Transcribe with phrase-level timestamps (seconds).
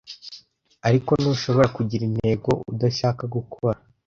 [0.87, 3.79] Ariko ntushobora kugira intego udashaka gukora.